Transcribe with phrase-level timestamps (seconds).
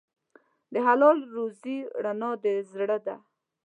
[0.73, 3.15] د حلال روزي رڼا د زړه ده.